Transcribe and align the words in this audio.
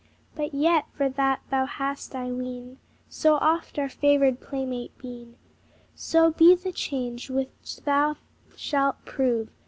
But 0.33 0.55
yet, 0.55 0.85
for 0.93 1.09
that 1.09 1.41
thou 1.51 1.67
hast, 1.67 2.15
I 2.15 2.31
ween, 2.31 2.79
So 3.07 3.35
oft 3.35 3.77
our 3.77 3.87
favored 3.87 4.39
playmate 4.41 4.97
been, 4.97 5.35
Soft 5.93 6.39
be 6.39 6.55
the 6.55 6.71
change 6.71 7.29
which 7.29 7.81
thou 7.85 8.15
shalt 8.55 9.05
prove! 9.05 9.49